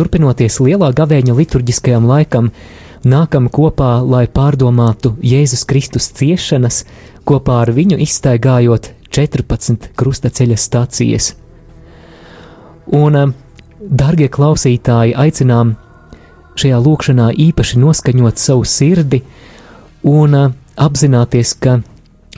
[0.00, 2.48] turpinoties lielā gavēņa liturģiskajam laikam,
[3.04, 6.84] nākam kopā, lai pārdomātu Jēzus Kristus ciešanas,
[7.28, 11.34] kopā ar viņu izstaigājot 14 krustaceļa stācijas.
[12.96, 13.32] Un, eh,
[13.80, 15.76] darbie klausītāji, aicinām
[16.56, 19.22] šajā lūkšanā īpaši noskaņot savu sirdi
[20.02, 21.82] un eh, apzināties, ka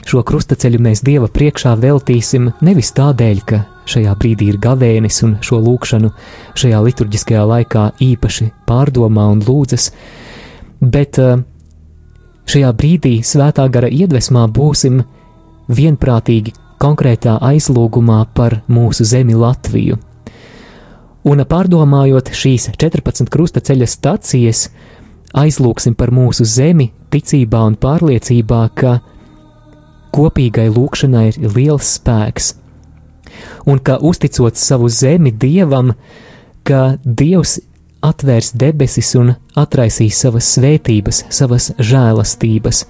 [0.03, 5.59] šo krustaceļu mēs Dieva priekšā veltīsim nevis tādēļ, ka šajā brīdī ir gavēnis un šo
[5.63, 6.11] lūkšanu
[6.59, 9.89] šajā liturģiskajā laikā īpaši pārdomā un lūdzas,
[10.79, 11.43] bet eh,
[12.49, 15.03] šajā brīdī svētā gara iedvesmā būsim
[15.67, 19.99] vienprātīgi konkrētā aizlūgumā par mūsu zemi Latviju.
[21.23, 24.65] Un pārdomājot šīs 14 krustaceļa stacijas,
[25.39, 28.97] aizlūgsim par mūsu zemi, ticībā un pārliecībā, ka
[30.13, 32.51] kopīgai lūkšanai ir liels spēks,
[33.65, 35.93] un ka uzticot savu zemi dievam,
[36.63, 37.59] ka dievs
[38.03, 42.85] atvērs debesis un atraisīs savas svētības, savas žēlastības.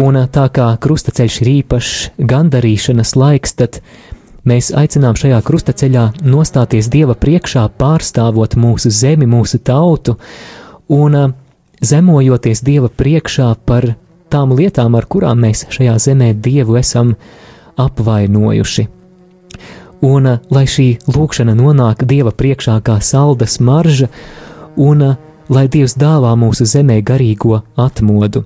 [0.00, 1.92] Un tā kā krustaceļš ir īpašs
[2.32, 3.80] gandarīšanas laiks, tad
[4.48, 10.18] mēs aicinām šajā krustaceļā nostāties Dieva priekšā, pārstāvot mūsu zemi, mūsu tautu
[10.92, 11.16] un
[11.80, 13.94] zemojoties Dieva priekšā par
[14.32, 17.14] tām lietām, ar kurām mēs šajā zemē Dievu esam
[17.80, 18.95] apvainojuši.
[20.04, 24.10] Un lai šī lūkšana nonāk Dieva priekšā kā salda smarža,
[24.76, 25.16] un
[25.48, 28.44] lai Dievs dāvā mūsu zemē garīgo atmodu.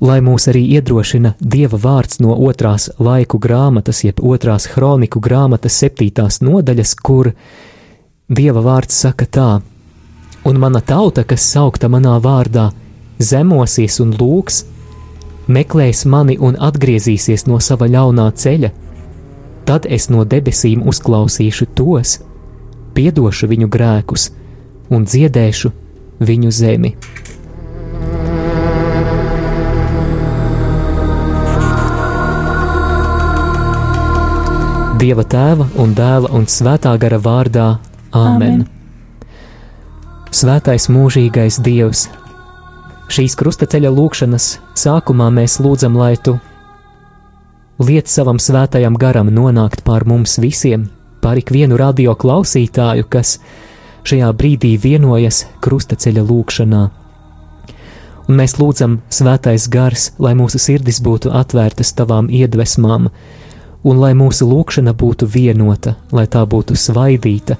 [0.00, 6.40] Lai mūs arī iedrošina Dieva vārds no otrās laiku grāmatas, jeb otrās kroniku grāmatas septītās
[6.40, 7.34] nodaļas, kur
[8.28, 9.50] Dieva vārds saka tā:
[10.44, 12.70] Un mana tauta, kas saukta manā vārdā,
[13.18, 14.64] zemosies un lūgs,
[15.48, 18.70] meklēs mani un atgriezīsies no sava ļaunā ceļa,
[19.70, 22.16] tad es no debesīm uzklausīšu tos,
[22.96, 24.24] piedošu viņu grēkus
[24.90, 25.70] un dziedēšu
[26.26, 26.90] viņu zemi.
[35.00, 37.70] Dieva tēva un dēla un svētā gara vārdā
[38.10, 38.66] Āmen.
[38.66, 38.68] Amen.
[40.34, 42.08] Svētais mūžīgais Dievs,
[43.06, 46.40] šīs krustaceļa lūkšanas sākumā mēs lūdzam, lai tu
[47.80, 50.90] liec savam svētajam garam nonākt pār mums visiem,
[51.24, 53.38] pār ikvienu radio klausītāju, kas
[54.04, 56.82] šajā brīdī vienojas krustaceļa lūkšanā.
[58.28, 63.08] Un mēs lūdzam, svētais gars, lai mūsu sirdis būtu atvērtas tavām iedvesmām,
[63.82, 67.56] un lai mūsu lūkšana būtu vienota, lai tā būtu svaidīta,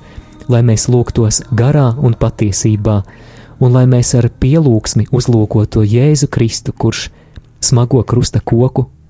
[0.52, 3.00] lai mēs lūgtos garā un patiesībā,
[3.60, 7.08] un lai mēs ar pielūgsmi uzlūkotu Jēzu Kristu, kurš
[7.64, 8.90] smago krusta koku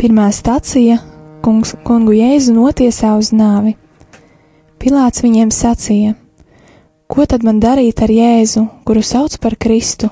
[0.00, 0.98] Pirmā stacija
[1.44, 3.74] kungs, kungu Jēzu notiesā uz nāvi.
[4.78, 6.14] Pilāts viņiem sacīja:
[7.08, 10.10] Ko tad man darīt ar Jēzu, kuru sauc par Kristu?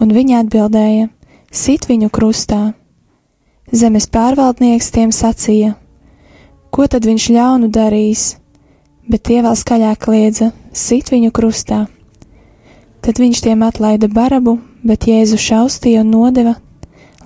[0.00, 1.10] Un viņi atbildēja:
[1.50, 2.74] Sit viņu krustā.
[3.72, 5.74] Zemes pārvaldnieks tiem sacīja:
[6.70, 8.34] Ko tad viņš ļaunu darīs?
[9.08, 11.84] bet tie vēl skaļāk kliedza: Sit viņu krustā!
[13.04, 16.54] Tad viņš tiem atlaida barabu, bet Jēzu šaustīja un nodeva,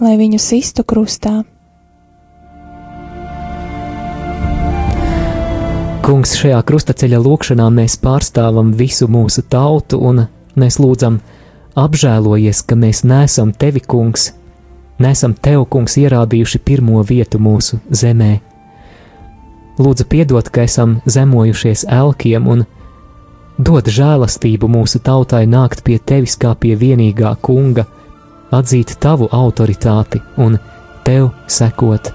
[0.02, 1.44] lai viņu sistu krustā.
[6.08, 10.22] Kungs, šajā krustaceļa lūkšanā mēs pārstāvam visu mūsu tautu un
[10.56, 11.19] mēs lūdzam,
[11.76, 14.30] apžēlojies, ka mēs nesam tevi, kungs,
[15.04, 18.30] nesam tev, kungs, ierādījuši pirmo vietu mūsu zemē.
[19.76, 22.64] Lūdzu, piedod, ka esam zemojušies elkiem un
[23.60, 27.84] dod žēlastību mūsu tautai nākt pie tevis kā pie vienīgā kunga,
[28.48, 30.56] atzīt tavu autoritāti un
[31.04, 32.15] tev sekot.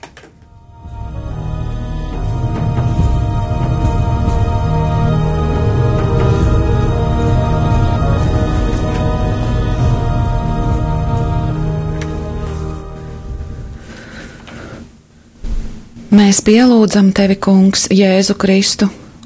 [16.31, 18.85] Mēs pielūdzam tevi, Kungs, Jēzu Kristu,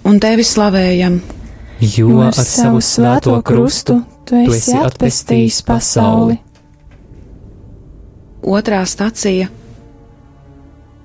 [0.09, 1.19] un tevi slavējam,
[1.77, 6.39] Jo ar savu svēto krustu tu esi atpestījis pasauli.
[8.41, 9.51] Otrā stacija.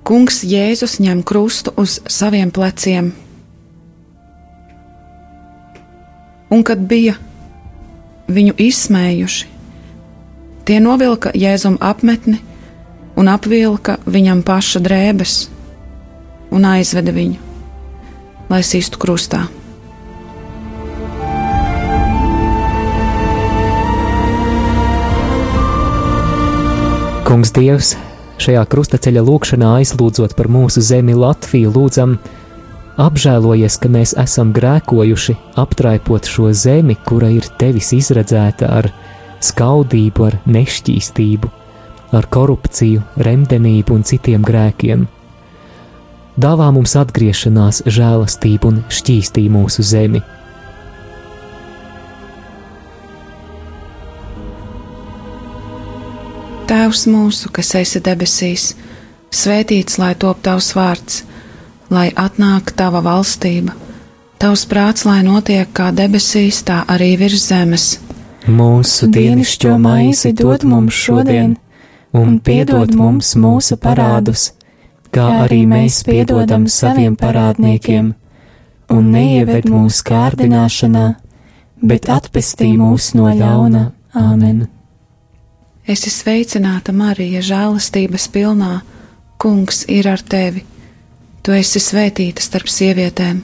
[0.08, 3.12] Kungs Jēzus ņem krustu uz saviem pleciem.
[6.48, 7.18] Un kad bija
[8.32, 9.52] viņu izsmējuši,
[10.64, 12.40] tie novilka Jēzum apmetni
[13.20, 15.40] un apvilka viņam paša drēbes
[16.50, 17.38] un aizveda viņu,
[18.50, 19.46] lai sistu krustā.
[27.30, 27.92] Kungs Dievs,
[28.42, 32.16] šajā krustaceļa lūkšanā aizlūdzot par mūsu zemi Latviju, lūdzam,
[32.98, 38.90] apžēlojies, ka mēs esam grēkojuši, aptraipot šo zemi, kura ir tevis izredzēta ar
[39.46, 41.52] skaudību, ar nešķīstību,
[42.18, 45.06] ar korupciju, remdenību un citiem grēkiem.
[46.40, 50.22] Dāvā mums atgriešanās, žēlastību un šķīstī mūsu zemi.
[56.70, 58.70] Tēvs mūsu, kas esi debesīs,
[59.34, 61.24] svētīts lai top tavs vārds,
[61.92, 63.74] lai atnāk tava valstība,
[64.40, 67.88] tavs prāts, lai notiek kā debesīs, tā arī virs zemes.
[68.46, 71.58] Mūsu dienascho maizi dod mums šodien,
[72.16, 74.52] un piedod mums mūsu parādus,
[75.14, 78.12] kā arī mēs piedodam saviem parādniekiem,
[78.90, 81.06] un neieved mūsu kārdināšanā,
[81.82, 83.90] bet atpestī mūs no ļauna.
[84.16, 84.66] Āmen!
[85.90, 88.80] Esi sveicināta, Marija, žēlastības pilnā,
[89.40, 90.66] Kungs ir ar tevi.
[91.40, 93.38] Tu esi svētīta starp sievietēm,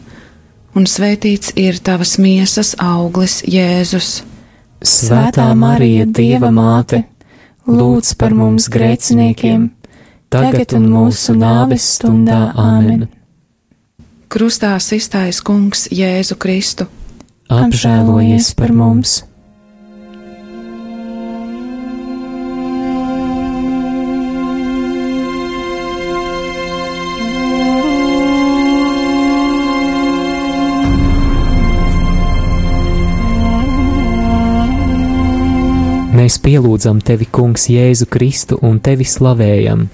[0.76, 4.18] un svētīts ir tavas miesas auglis, Jēzus.
[4.84, 7.06] Svētā Marija, Dieva māte,
[7.64, 9.70] lūdz par mums grēciniekiem,
[10.32, 13.06] tagad un mūsu nāves stundā Āmen.
[14.32, 16.88] Krustā iztais Kungs Jēzu Kristu.
[17.46, 19.22] Apžēlojies par mums!
[36.16, 39.84] Mēs pielūdzam tevi, Kungs, Jēzu Kristu un tevi slavējam,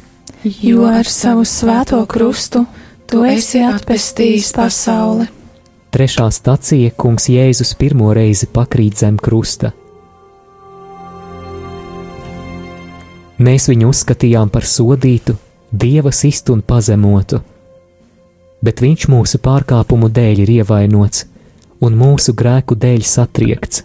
[0.42, 2.64] Jo ar savu svēto krustu
[3.06, 5.28] tu esi atpestījis pasauli.
[5.94, 9.70] Trešā stacija Kungs Jēzus pirmo reizi pakrīt zem krusta.
[13.38, 15.36] Mēs viņu uzskatījām par sodītu,
[15.70, 17.38] dieva sistu un pazemotu,
[18.62, 21.26] bet viņš mūsu pārkāpumu dēļ ir ievainots
[21.86, 23.84] un mūsu grēku dēļ satriekts.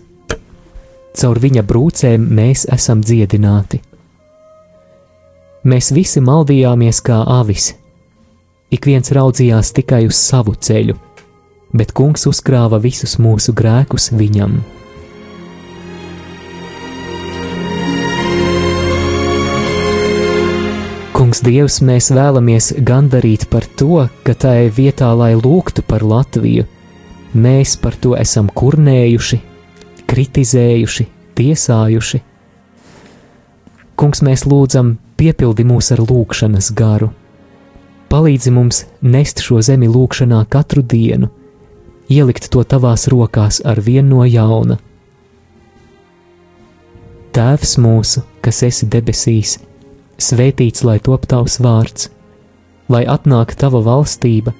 [1.18, 3.82] Caur viņa brūcēm mēs esam dziedināti.
[5.66, 7.72] Mēs visi maldījāmies kā avis,
[8.70, 10.94] ik viens raudzījās tikai uz savu ceļu,
[11.74, 14.60] bet kungs uzkrāva visus mūsu grēkus viņam.
[21.18, 26.68] Kungs, Dievs, mēs vēlamies gandarīt par to, ka tai vietā, lai lūgtu par Latviju,
[27.34, 29.42] mēs par to esam kurnējuši,
[30.06, 31.08] kritizējuši,
[31.42, 32.22] tiesājuši.
[33.98, 37.12] Kungs, mēs lūdzam, piepildi mūs ar lūgšanas garu.
[38.08, 41.30] Palīdzi mums nest šo zemi lūgšanā katru dienu,
[42.10, 44.78] ielikt to tavās rokās ar vienu no jauna.
[47.36, 49.58] Tēvs mūsu, kas esi debesīs,
[50.18, 52.08] svētīts lai top tavs vārds,
[52.90, 54.56] lai atnāk tava valstība,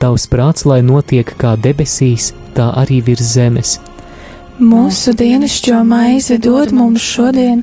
[0.00, 3.76] tavs prāts, lai notiek kā debesīs, tā arī virs zemes.
[4.58, 7.62] Mūsu dienascho maizi dod mums šodien,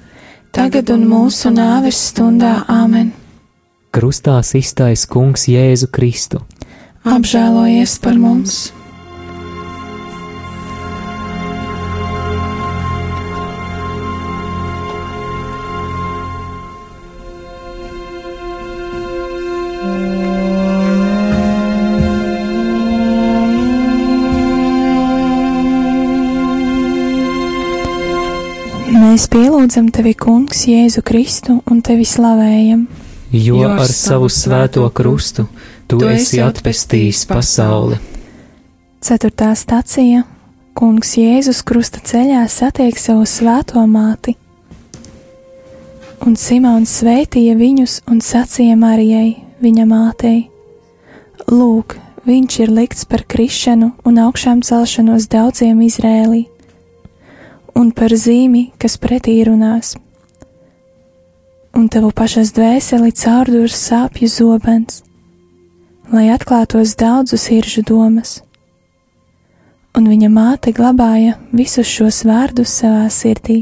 [0.51, 3.11] tagad un mūsu nāves stundā Āmen.
[3.91, 6.43] Krustā iztais Kungs Jēzu Kristu.
[7.03, 8.80] Apžēlojies par mums!
[29.71, 32.81] Mēs pielūdzam tevi, Kungs, Jēzu Kristu un tevi slavējam.
[33.31, 35.45] Jo ar savu svēto krustu
[35.87, 37.95] tu esi atpestījis pasauli.
[38.99, 40.25] Ceturtā stacija-
[40.75, 44.35] Kungs Jēzus krusta ceļā satiek savu svēto māti.
[46.27, 50.49] Un Simons sveitīja viņus un sacīja Marijai, viņa mātei:
[51.47, 51.95] Lūk,
[52.27, 56.50] viņš ir likts par krišanu un augšām celšanos daudziem Izrēlī
[57.75, 59.95] un par zīmi, kas pretī runās.
[61.77, 65.01] Un tavu pašas dvēseli caurdurs sāpju zobens,
[66.11, 68.41] lai atklātos daudzu siržu domas.
[69.95, 73.61] Un viņa māte glabāja visus šos vārdus savā sirdī.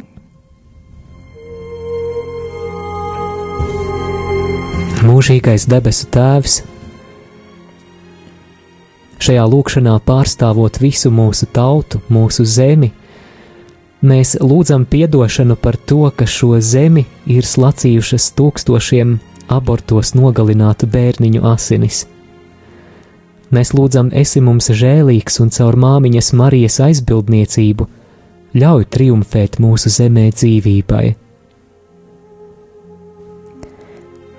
[5.05, 6.59] Mūžīgais debesu Tēvs,
[9.23, 12.91] šajā lūkšanā pārstāvot visu mūsu tautu, mūsu zemi,
[13.99, 19.17] Mēs lūdzam atdošanu par to, ka šo zemi ir slacījušas tūkstošiem
[19.51, 22.05] abortos nogalinātu bērniņu asinis.
[23.51, 27.87] Mēs lūdzam, esi mums žēlīgs un caur māmiņas Marijas aizbildniecību
[28.55, 31.03] ļauj triumfēt mūsu zemē dzīvībai.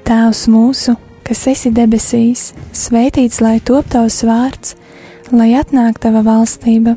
[0.09, 4.75] Tēvs mūsu, kas esi debesīs, svētīts lai top tavs vārds,
[5.35, 6.97] lai atnāk tava valstība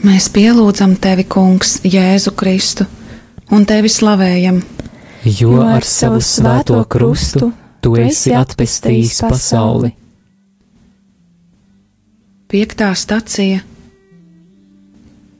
[0.00, 2.86] Mēs pielūdzam tevi, Kungs, Jēzu Kristu,
[3.52, 4.62] un tevi slavējam.
[5.28, 7.50] Jo ar savu svēto krustu
[7.84, 9.90] tu esi atpestījis pasauli.
[12.48, 13.60] Piektā stacija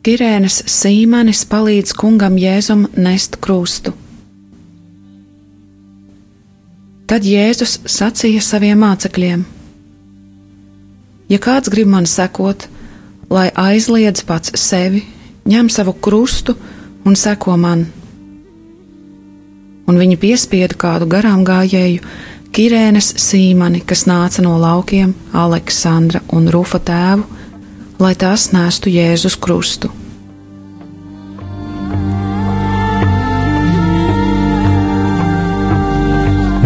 [0.04, 3.94] Kirēnas Sīmanis palīdz kungam Jēzum nest krustu.
[7.08, 9.46] Tad Jēzus sacīja saviem mācekļiem:
[11.32, 12.68] Ja kāds grib man sekot,
[13.30, 15.04] lai aizliedz pats sevi,
[15.48, 16.56] ņem savu krustu
[17.06, 17.86] un seko man.
[19.90, 22.02] Un viņi piespieda kādu garām gājēju,
[22.50, 27.22] Kirēnes Sīmani, kas nāca no laukiem, Aleksandra un Rufa tēvu,
[28.02, 29.92] lai tās nestu Jēzus krustu.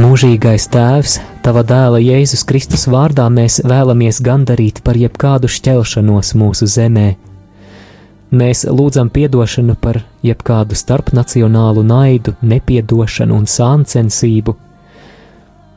[0.00, 7.10] Mūžīgais Tēvs, Tava dēla Jēzus Kristus vārdā mēs vēlamies gandarīt par jebkādu šķelšanos mūsu zemē.
[8.32, 14.56] Mēs lūdzam atdošanu par jebkādu starpnacionālu naidu, nepiedošanu un sāncensību,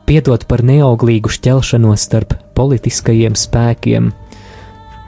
[0.08, 4.08] piedot par neauglīgu šķelšanos starp politiskajiem spēkiem,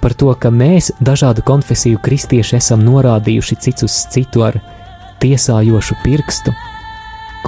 [0.05, 4.61] par to, ka mēs, dažādu konfesiju kristieši, esam norādījuši cits uz citu ar
[5.25, 6.53] tiesājošu pirkstu.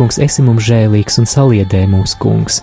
[0.00, 2.62] Kungs, esi mums žēlīgs un saliedē mūsu kungs!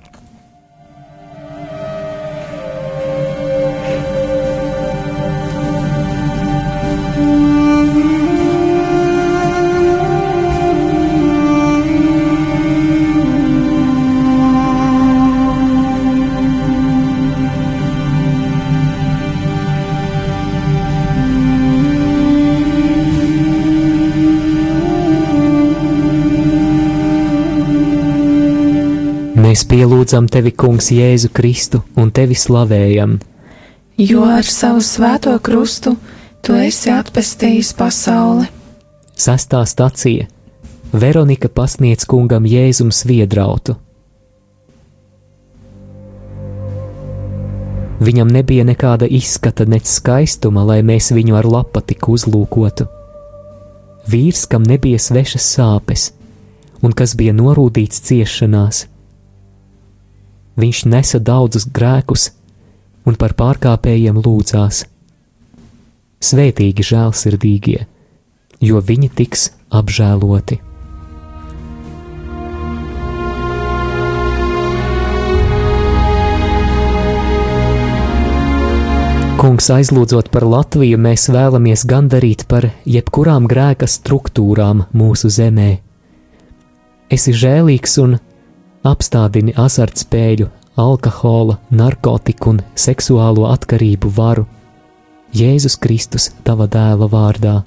[29.51, 33.17] Mēs pielūdzam tevi, Kungs, Jēzu Kristu un tevi slavējam,
[33.99, 35.91] Jo ar savu svēto krustu
[36.41, 38.47] tu esi atpestījis pasauli.
[39.13, 40.25] Sastā stacija
[40.93, 43.75] Veronika pasniedz kungam Jēzum sviedrautu.
[48.01, 52.87] Viņam nebija nekāda izskata, nec skaistuma, lai mēs viņu ar lapatiku uzlūkotu.
[54.09, 56.07] Vīrs, kam nebija svešas sāpes,
[56.81, 58.87] un kas bija norūdīts ciešanās.
[60.59, 62.31] Viņš nesa daudzus grēkus
[63.07, 64.83] un par pārkāpējiem lūdzās.
[66.21, 67.79] Svētīgi žēlsirdīgie,
[68.61, 70.59] jo viņi tiks apžēloti.
[79.41, 85.79] Kungs, aizlūdzot par Latviju, mēs vēlamies gandarīt par jebkurām grēka struktūrām mūsu zemē.
[87.09, 88.19] Esi žēlīgs un
[88.83, 90.47] apstādini azartspēļu,
[90.79, 94.47] alkohola, narkotiku un seksuālo atkarību varu.
[95.35, 97.61] Jēzus Kristus, tava dēla vārdā.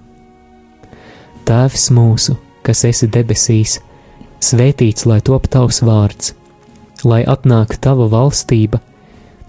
[1.48, 3.79] Tēvs mūsu, kas esi debesīs,
[4.40, 6.35] svētīts lai top tavs vārds,
[7.05, 8.81] lai atnāk tava valstība,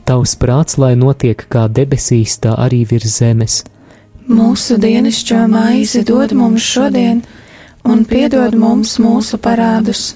[0.07, 3.63] tavs prāts, lai notiek kā debesīs, tā arī virs zemes.
[4.25, 7.21] Mūsu dienascho maizi dod mums šodien,
[7.85, 10.15] un piedod mums mūsu parādus,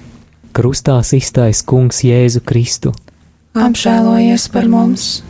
[0.51, 2.91] Krustā iztais Kungs Jēzu Kristu.
[3.55, 5.21] Apžēlojies par mums!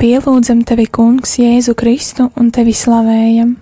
[0.00, 3.54] Pielūdzam tevi, Kungs, Jēzu Kristu un tevi slavējam.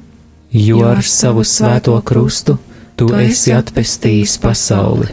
[0.55, 2.57] Jo ar savu svēto krustu
[2.97, 5.11] tu esi atpestījis pasauli.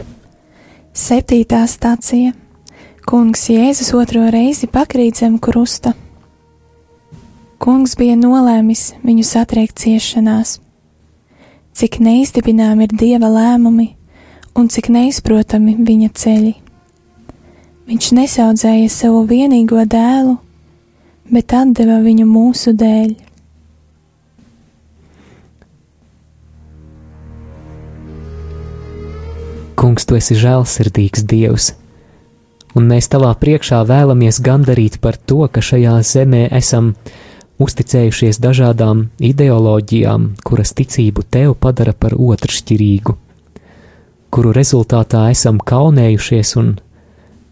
[0.96, 2.32] Septītā stācija
[3.06, 5.92] Kungs Jēzus otro reizi pakrīt zem krusta.
[7.62, 10.56] Kungs bija nolēmis viņu satriekt ciešanās.
[11.76, 13.90] Cik neizdibinām ir dieva lēmumi
[14.56, 16.54] un cik neizprotami viņa ceļi.
[17.86, 20.38] Viņš nesaudzēja savu vienīgo dēlu,
[21.30, 23.14] bet deva viņu mūsu dēļ.
[29.76, 31.74] Kungs, tu esi žēlsirdīgs Dievs,
[32.74, 36.94] un mēs tavā priekšā vēlamies gandarīt par to, ka šajā zemē esam
[37.60, 43.16] uzticējušies dažādām ideoloģijām, kuras ticību tev padara par otršķirīgu,
[44.32, 46.74] kuru rezultātā esam kaunējušies un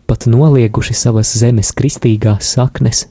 [0.08, 3.06] pat nolieguši savas zemes kristīgās saknes.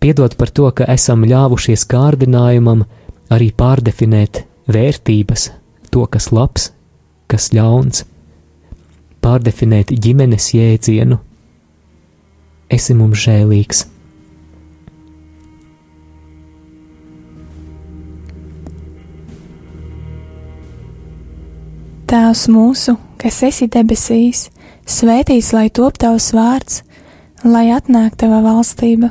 [0.00, 2.84] Piedod par to, ka esam ļāvušies kārdinājumam
[3.32, 5.50] arī pārdefinēt vērtības,
[5.90, 6.70] to, kas labs,
[7.30, 8.04] kas ļauns,
[9.24, 11.18] pārdefinēt ģimenes jēdzienu.
[12.70, 13.86] Esi mums žēlīgs.
[22.06, 24.46] Tēvs mūsu, kas esi debesīs,
[24.86, 26.84] Svētīts, lai top tavs vārds,
[27.42, 29.10] lai atnāk tava valstība,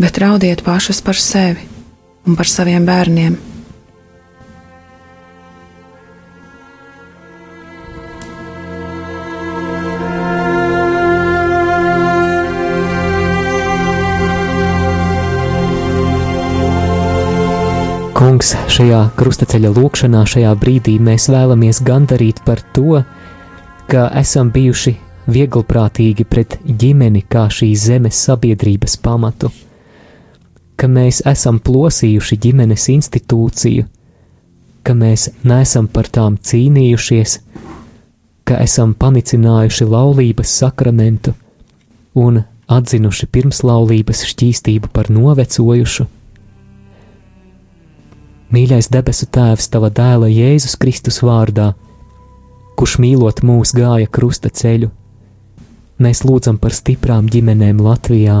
[0.00, 1.66] bet raudiet pašas par sevi
[2.26, 3.36] un par saviem bērniem.
[18.20, 23.00] Kungs, šajā krustaceļa lūkšanā, šajā brīdī mēs vēlamies gandarīt par to,
[23.88, 24.92] ka esam bijuši
[25.30, 29.48] vieglprātīgi pret ģimeni kā šīs zemes sabiedrības pamatu,
[30.80, 33.84] ka mēs esam plosījuši ģimenes institūciju,
[34.82, 37.36] ka mēs neesam par tām cīnījušies,
[38.48, 41.34] ka esam panicinājuši laulības sakramentu
[42.16, 42.40] un
[42.70, 46.06] atzinuši pirmslaulības šķīstību par novecojušu.
[48.50, 51.74] Mīļais debesu Tēvs, Tava dēla Jēzus Kristus vārdā,
[52.78, 54.88] kurš mīlot mūs gāja krusta ceļu,
[56.02, 58.40] mēs lūdzam par stiprām ģimenēm Latvijā.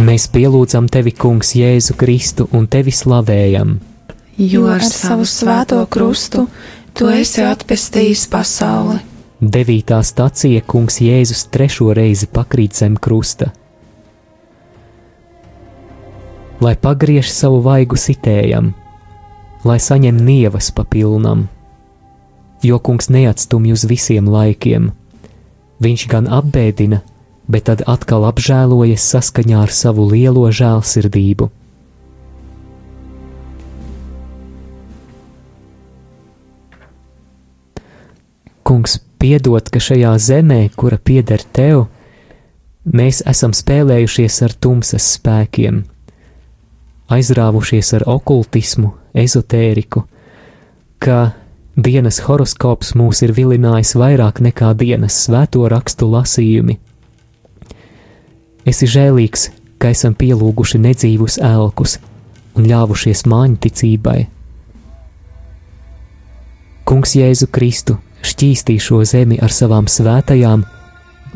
[0.00, 3.78] Mēs pielūdzam tevi, Kungs, Jēzu Kristu un tevi slavējam,
[4.40, 6.46] Jo ar savu svēto krustu
[6.96, 8.96] tu esi atpestījis pasauli.
[9.40, 13.50] Devītā stacija Kungs Jēzus trešo reizi pakrīt zem krusta.
[16.64, 18.72] Lai pagriež savu vaigu sitējam,
[19.68, 21.44] lai saņem nievas papilnam,
[22.64, 24.88] jo Kungs neatstumj uz visiem laikiem.
[25.84, 27.04] Viņš gan apbēdina,
[27.50, 31.50] bet tad atkal apžēlojas saskaņā ar savu lielo žēlsirdību.
[38.70, 41.88] Kungs, piedod, ka šajā zemē, kura pieder tev,
[42.86, 45.82] mēs esam spēlējušies ar tumsas spēkiem,
[47.10, 50.04] aizrāvušies ar okultismu, ezotēriku,
[51.02, 51.32] ka
[51.74, 56.78] dienas horoskops mūs ir vilinājis vairāk nekā dienas svēto rakstu lasījumi.
[58.68, 59.48] Esi žēlīgs,
[59.80, 61.96] ka esam pielūguši nedzīvus elkus
[62.58, 64.18] un ļāvušies māņticībai.
[66.84, 67.96] Kungs Jēzu Kristu
[68.26, 70.64] šķīstī šo zemi ar savām svētajām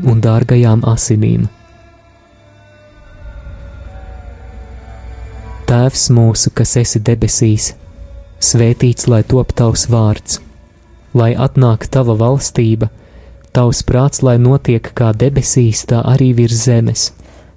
[0.05, 1.47] un dārgajām asinīm.
[5.65, 7.71] Tēvs mūsu, kas esi debesīs,
[8.37, 10.37] svētīts lai top tavs vārds,
[11.17, 12.91] lai atnāk tava valstība,
[13.55, 17.14] tavs prāts, lai notiek kā debesīs, tā arī virs zemes.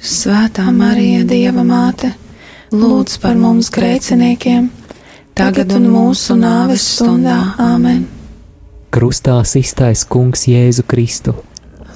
[0.00, 2.14] Svētā Marija, Dieva māte,
[2.72, 4.70] lūdz par mums grēciniekiem,
[5.36, 7.36] tagad un mūsu nāves stundā.
[7.60, 8.06] Āmen!
[8.90, 11.36] Krustā iztaisa Kungs Jēzu Kristu.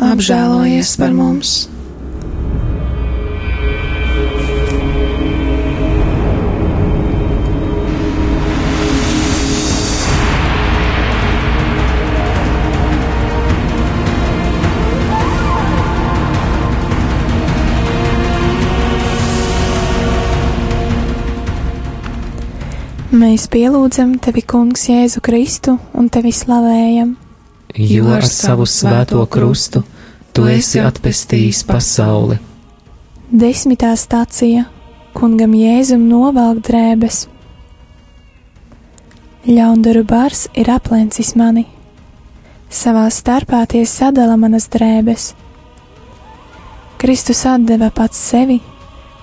[0.05, 1.63] Apžēlojies par mums!
[23.15, 27.13] Mēs pielūdzam tevi, Kungs, Jēzu Kristu un tevi slavējam.
[27.79, 29.85] Jo ar savu svēto krustu
[30.35, 32.41] tu esi atpestījis pasauli.
[33.31, 34.65] Desmitā stācija
[35.15, 37.21] Kungam Jēzum novelk drēbes.
[39.47, 41.69] Ļaundaru bars ir aplencis mani,
[42.67, 45.29] savā starpā tie sadala manas drēbes.
[46.99, 48.59] Kristus atdeva pats sevi,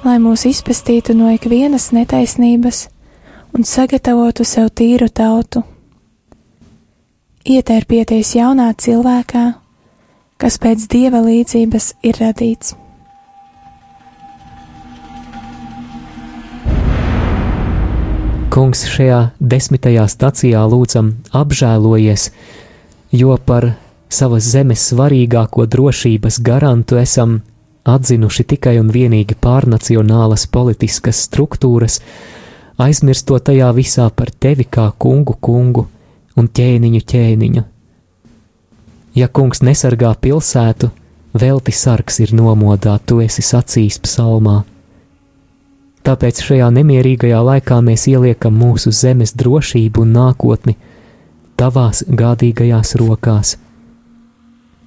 [0.08, 2.86] lai mūs izpestītu no ikvienas netaisnības
[3.52, 5.64] un sagatavotu sev tīru tautu.
[7.42, 9.46] Ietērpieties jaunā cilvēkā,
[10.42, 12.76] kas pēc dieva līdzības ir radīts.
[18.52, 22.28] Kungs šajā desmitajā stacijā lūdzam apžēlojies,
[23.16, 23.72] jo par
[24.12, 27.40] savas zemes svarīgāko drošības garantu esam
[27.88, 32.02] atzinuši tikai un vienīgi pārnacionālas politiskas struktūras,
[32.82, 35.86] aizmirstot tajā visā par tevi kā kungu kungu
[36.38, 37.64] un ķēniņu ķēniņu.
[39.16, 40.92] Ja kungs nesargā pilsētu,
[41.36, 44.62] velti sargs ir nomodā, tu esi sacījis psalmā.
[46.02, 50.78] Tāpēc šajā nemierīgajā laikā mēs ieliekam mūsu zemes drošību un nākotni
[51.60, 53.58] tavās gādīgajās rokās.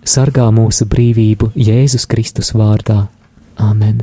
[0.04, 3.06] Sargā mūsu brīvību Jēzus Kristus vārdā.
[3.60, 4.02] Āmen!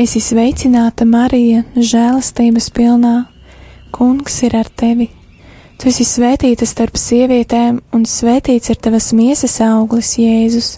[0.00, 3.26] Esi sveicināta, Marija, žēlastības pilnā.
[3.92, 5.10] Kungs ir ar tevi.
[5.76, 10.70] Tu esi svētīta starp sievietēm, un svētīts ir tavas miesas auglis, Jēzus.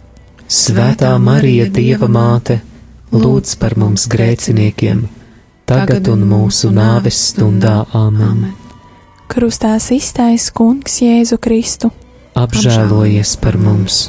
[0.50, 2.56] Svētā Marija, Dieva māte,
[3.14, 5.04] lūdz par mums grēciniekiem,
[5.70, 7.76] tagad un mūsu nāves stundā.
[7.94, 8.48] Āmen!
[9.30, 11.92] Krustā iztais Kungs Jēzu Kristu.
[12.34, 14.08] Apžēlojies par mums!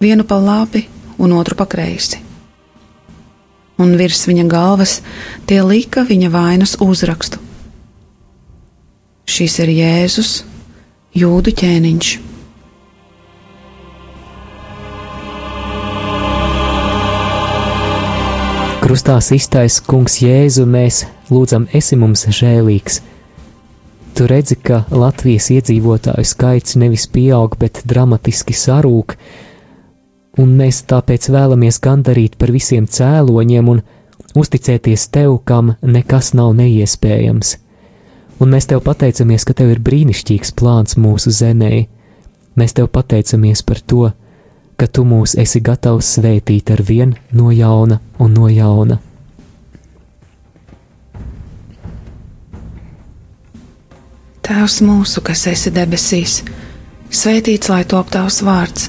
[0.00, 2.16] vienu pa labi, un otru pa kreisi.
[3.80, 5.00] Un virs viņa galvas
[5.48, 7.36] tie lika viņa vainas uzrakstu.
[9.28, 10.30] Šis ir Jēzus,
[11.12, 12.08] Jūdu ķēniņš.
[18.80, 23.02] Krustā iztais kungs Jēzu, mēs lūdzam, esi mums žēlīgs.
[24.16, 29.18] Tu redzi, ka Latvijas iedzīvotāju skaits nevis pieaug, bet dramatiski sarūk,
[30.40, 33.82] un mēs tāpēc vēlamies gandarīt par visiem cēloņiem un
[34.38, 37.56] uzticēties tev, kam nekas nav neiespējams.
[38.40, 41.84] Un mēs tev pateicamies, ka tev ir brīnišķīgs plāns mūsu zemē.
[42.56, 44.08] Mēs tev pateicamies par to,
[44.80, 48.96] ka tu mūs esi gatavs svētīt ar vien no jauna un no jauna.
[54.40, 56.40] Tēvs mūsu, kas esi debesīs,
[57.12, 58.88] svētīts lai top tavs vārds,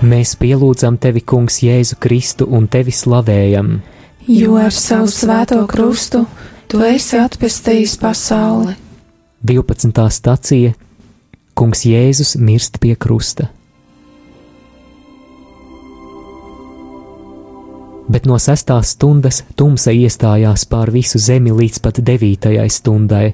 [0.00, 3.74] Mēs pielūdzam tevi, Kungs, Jēzu Kristu un tevi slavējam.
[4.32, 6.22] Jo ar savu svēto krustu
[6.72, 8.78] tu esi atpestījis pasauli.
[9.44, 10.06] 12.
[10.08, 10.72] stacija
[11.52, 13.50] Kungs Jēzus mirst pie krusta.
[18.08, 23.26] Bet no sestās stundas tumsa iestājās pār visu zemi līdz pat devītajai stundai.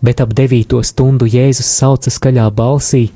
[0.00, 3.10] Bet ap devīto stundu Jēzus sauca skaļā balsī: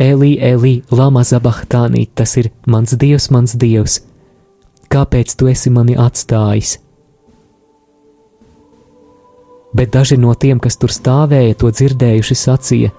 [0.00, 3.98] Elī, Elī, Lama Zabahtānī, tas ir mans dievs, mans dievs,
[4.88, 6.78] kāpēc tu esi mani atstājis?
[9.76, 12.90] Bet daži no tiem, kas tur stāvēja, to dzirdējuši, sacīja: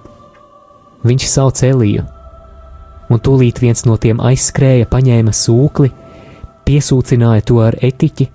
[1.02, 2.06] Viņš sauc Eliju,
[3.10, 5.90] un tūlīt viens no tiem aizskrēja, paņēma sūkli,
[6.70, 8.30] piesūcināja to ar etiķi,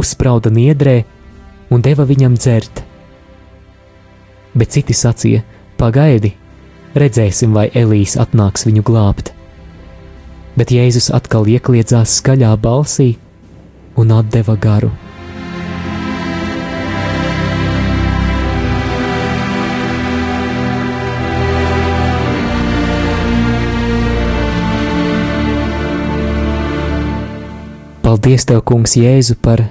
[0.00, 1.02] uzsprauda niedrē
[1.70, 2.82] un deva viņam dzert.
[4.56, 5.44] Bet citi sacīja:
[5.76, 6.32] Pagaidi,
[6.90, 9.30] Redzēsim, vai Elīs atnāks viņu glābt.
[10.58, 13.12] Bet Jēzus atkal iekļiedzās skaļā balsī
[13.94, 14.90] un atdeva garu.
[28.02, 29.62] Paldies, Tev, Kungs, Jēzu, par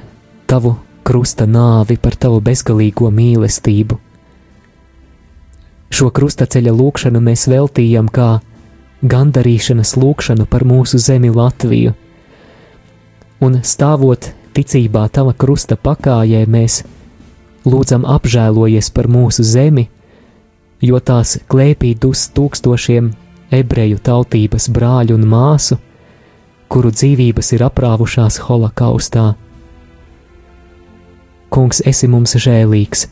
[0.48, 4.00] Tavu krusta nāvi, par Tavu bezgalīgo mīlestību
[5.90, 8.40] Šo krustaceļa lūkšanu mēs veltījam kā
[9.02, 11.96] gandarīšanas lūkšanu par mūsu zemi Latviju.
[13.40, 16.84] Un stāvot ticībā tava krusta pakājē, mēs
[17.66, 19.88] lūdzam apžēlojies par mūsu zemi,
[20.84, 23.12] jo tās klēpī dus tūkstošiem
[23.56, 25.80] ebreju tautības brāļu un māsu,
[26.70, 29.32] kuru dzīvības ir aprāvušās holokaustā.
[31.50, 33.08] Kungs, esi mums žēlīgs!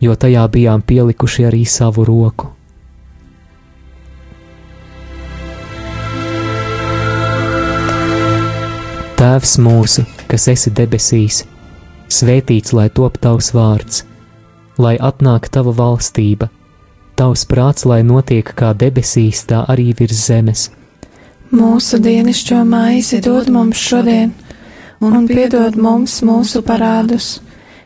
[0.00, 2.50] Jo tajā bijām pielikuši arī savu roku.
[9.14, 11.44] Tēvs mūsu, kas esi debesīs,
[12.12, 14.02] svētīts lai top tavs vārds,
[14.76, 16.50] lai atnāk tava valstība,
[17.16, 20.66] tavs prāts, lai notiek kā debesīs, tā arī virs zemes.
[21.54, 24.34] Mūsu dienascho maizi dod mums šodien,
[25.00, 27.38] un piedod mums mūsu parādus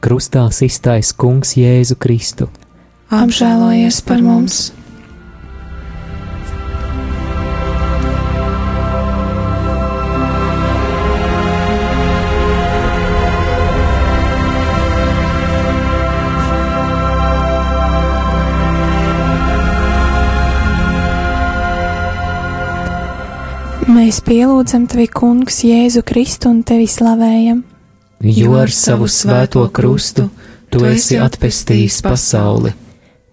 [0.00, 2.46] Krustā iztais Kungs Jēzu Kristu.
[3.12, 4.70] Apžēlojies par mums!
[23.90, 27.60] Mēs pielūdzam tevi, Kungs, Jēzu Kristu un tevi slavējam.
[28.20, 30.26] Jo ar savu svēto krustu
[30.68, 32.74] tu esi atpestījis pasauli.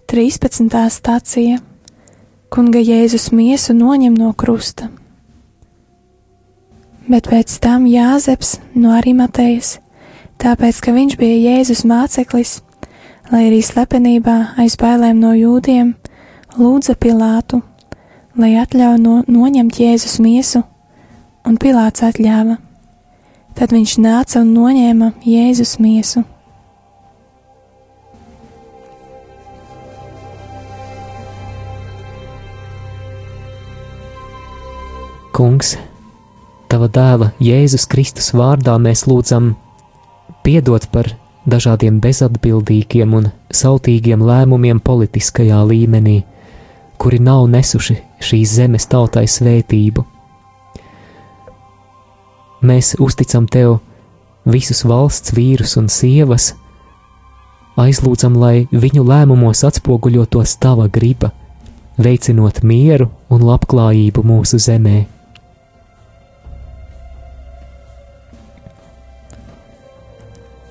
[0.08, 0.64] 13.
[0.88, 1.58] stācija
[2.48, 4.86] Kunga Jēzus miesu noņem no krusta.
[7.04, 9.74] Bet pēc tam Jāzeps no Arimatējas,
[10.40, 12.54] tāpēc ka viņš bija Jēzus māceklis,
[13.28, 15.90] lai arī slepenībā aiz bailēm no jūdiem,
[16.56, 17.60] lūdza Pilātu,
[18.40, 20.64] lai atļauj no, noņemt Jēzus miesu,
[21.44, 22.56] un Pilāts atļāva.
[23.58, 26.20] Tad viņš nāca un noņēma Jēzus miesu.
[35.34, 35.72] Kungs,
[36.70, 39.56] tava dēla Jēzus Kristus vārdā mēs lūdzam
[40.46, 41.10] piedot par
[41.50, 46.20] dažādiem bezatbildīgiem un sautīgiem lēmumiem politiskajā līmenī,
[46.94, 50.06] kuri nav nesuši šīs zemes tautai svētību.
[52.58, 53.76] Mēs uzticam tev
[54.48, 56.54] visus valsts vīrus un sievas,
[57.78, 61.30] aizlūdzam, lai viņu lēmumos atspoguļotos tava griba,
[61.98, 65.04] veicinot mieru un labklājību mūsu zemē.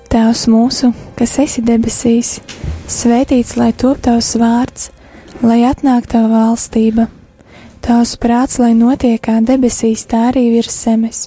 [0.08, 2.38] Tēvs mūsu, kas esi debesīs,
[2.88, 4.88] svētīts lai top tavs vārds,
[5.44, 7.08] lai atnāk tava valstība,
[7.84, 11.26] tavs prāts, lai notiek kā debesīs, tā arī virs zemes.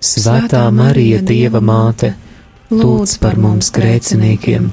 [0.00, 2.14] Svētā Marija, Dieva māte,
[2.72, 4.70] lūdz par mums grēciniekiem,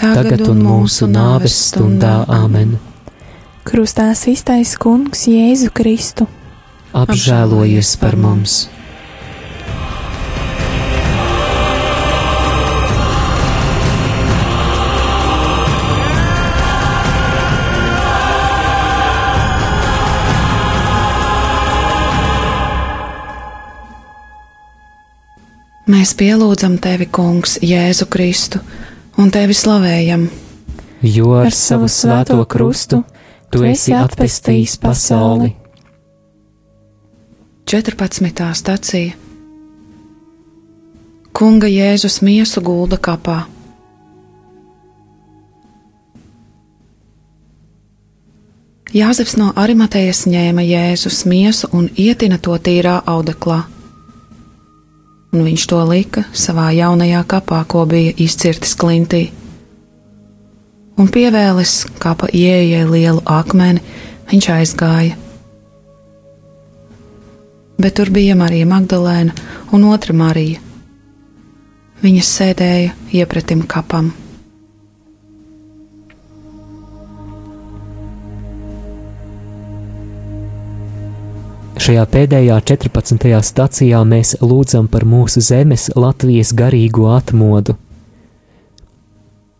[0.00, 2.78] tagad un mūsu nāves stundā Āmen.
[3.68, 6.28] Krustā iztais Kungs Jēzu Kristu.
[6.96, 8.64] Apžēlojies par mums!
[25.84, 28.56] Mēs pielūdzam tevi, Kungs, Jēzu Kristu,
[29.20, 30.30] un tevi slavējam.
[31.04, 33.02] Jo ar savu svēto krustu
[33.52, 35.50] tu esi atpestījis pasauli.
[37.68, 38.46] 14.
[38.56, 39.12] stacija
[41.36, 43.42] Kunga Jēzus miesu gulda kapā.
[48.94, 53.64] Jāzeps no Arimatejas ņēma Jēzus miesu un ietina to tīrā audeklā
[55.34, 59.26] un viņš to lika savā jaunajā kapā, ko bija izcirtis klintī.
[60.94, 63.82] Un pievēlis kapa ieejai lielu akmeni,
[64.30, 65.18] viņš aizgāja.
[67.82, 69.34] Bet tur bija Marija Magdalēna
[69.74, 70.62] un otra Marija.
[72.04, 74.12] Viņas sēdēja iepratim kapam.
[81.84, 83.26] Šajā pēdējā 14.
[83.44, 87.74] stacijā mēs lūdzam par mūsu zemes Latvijas garīgo atmodu.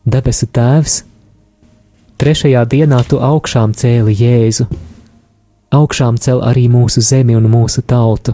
[0.08, 0.94] Debesu Tēvs,
[2.16, 4.64] trešajā dienā tu augšām cēli Jēzu,
[5.76, 8.32] augšām cel arī mūsu zemi un mūsu tautu,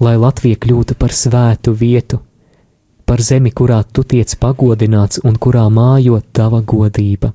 [0.00, 2.22] lai Latvija kļūtu par svētu vietu,
[3.04, 7.34] par zemi, kurā tu tiec pagodināts un kurā mājo tava godība.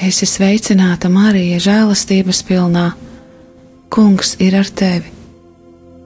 [0.00, 2.92] Es esmu sveicināta Marija, žēlastības pilnā.
[3.92, 5.12] Kungs ir ar tevi.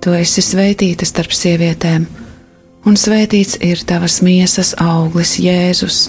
[0.02, 2.06] Tu esi svētīta starp sievietēm,
[2.86, 6.06] un svētīts ir tavas miesas auglis, Jēzus.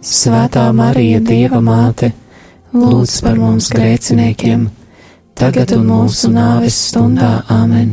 [0.00, 2.12] Svētā Marija, Dieva māte,
[2.72, 4.68] lūdz par mums grēciniekiem!
[5.36, 7.92] tagad un mūsu nāves stundā Āmen.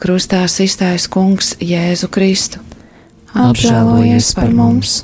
[0.00, 2.62] Krustā iztaisa Kungs Jēzu Kristu.
[3.36, 5.02] Apžēlojies par mums!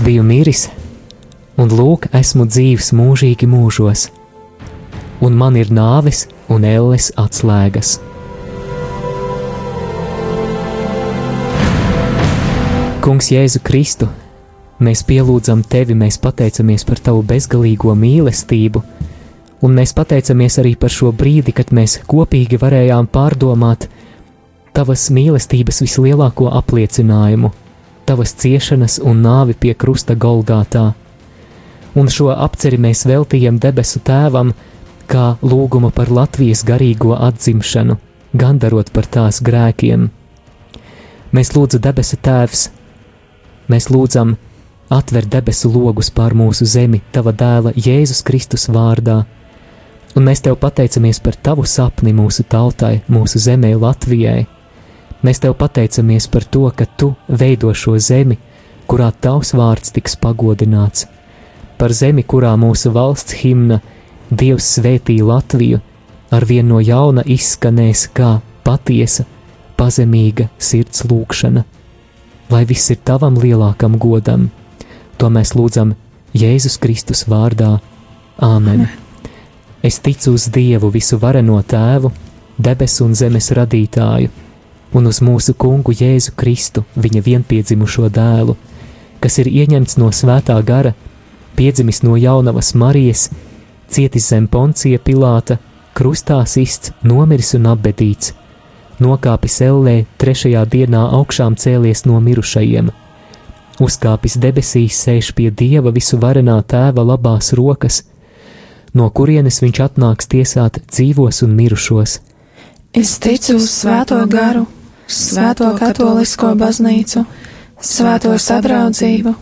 [0.00, 0.62] Es biju miris,
[1.60, 4.06] un lūk, esmu dzīves mūžīgi mūžos,
[5.20, 7.90] un man ir nāves un elles atslēgas.
[13.04, 14.08] Kungs, Jēzu Kristu,
[14.80, 18.80] mēs pielūdzam tevi, mēs pateicamies par tavu bezgalīgo mīlestību,
[19.60, 23.90] un mēs pateicamies arī par šo brīdi, kad mēs kopīgi varējām pārdomāt
[24.72, 27.52] tavas mīlestības vislielāko apliecinājumu
[28.10, 30.88] tavas ciešanas un nāvi pie krusta Golgātā.
[31.94, 34.50] Un šo apceri mēs veltījam debesu tēvam,
[35.10, 38.00] kā lūgumu par Latvijas garīgo atzimšanu,
[38.34, 40.08] gandarot par tās grēkiem.
[41.30, 42.66] Mēs lūdzam, debesu tēvs,
[43.70, 44.34] mēs lūdzam,
[44.90, 49.20] atver debesu logus pār mūsu zemi, tava dēla Jēzus Kristus vārdā,
[50.18, 54.48] un mēs tev pateicamies par tavu sapni mūsu tautai, mūsu zemē, Latvijai
[55.20, 58.38] Mēs tev pateicamies par to, ka tu veido šo zemi,
[58.88, 61.06] kurā tavs vārds tiks pagodināts,
[61.76, 63.80] par zemi, kurā mūsu valsts himna
[64.30, 65.80] Dievs svētī Latviju,
[66.30, 69.26] ar vien no jauna izskanēs kā patiesa,
[69.76, 71.64] pazemīga sirds lūkšana,
[72.50, 74.48] lai viss ir tavam lielākam godam.
[75.18, 75.96] To mēs lūdzam
[76.32, 77.76] Jēzus Kristus vārdā.
[78.40, 78.86] Āmen!
[79.82, 82.12] Es ticu uz Dievu visu vareno tēvu,
[82.56, 84.30] debesu un zemes radītāju
[84.94, 88.56] un uz mūsu kungu Jēzu Kristu, viņa vienpiedzimušo dēlu,
[89.20, 90.94] kas ir ieņemts no svētā gara,
[91.56, 93.28] piedzimis no jaunavas Marijas,
[93.88, 95.58] cietis zem poncija Pilāta,
[95.94, 98.34] krustā sists, nomiris un apbedīts,
[99.00, 102.90] nokāpis ellē, trešajā dienā augšām cēlies no mirušajiem,
[103.80, 108.02] uzkāpis debesīs, sēž pie Dieva visu varenā tēva labās rokas,
[108.94, 112.18] no kurienes viņš atnāks tiesāt dzīvos un mirušos.
[112.90, 114.66] Es ticu uz svēto garu
[115.10, 117.24] Svēto katolisko baznīcu,
[117.82, 119.34] svēto sadraudzību,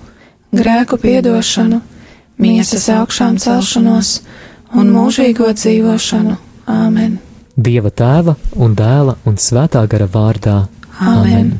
[0.56, 1.82] grēku piedošanu,
[2.40, 4.14] miesas augšām celšanos
[4.72, 6.36] un mūžīgo dzīvošanu.
[6.68, 7.18] Āmen!
[7.58, 10.60] Dieva tēva un dēla un svētā gara vārdā.
[10.98, 11.24] Āmen!
[11.28, 11.56] Āmen.